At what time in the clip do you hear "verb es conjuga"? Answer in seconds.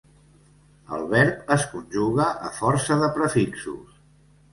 1.11-2.25